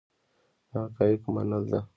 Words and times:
د 0.69 0.71
حقایقو 0.83 1.27
منل 1.35 1.63
ده. 1.71 1.79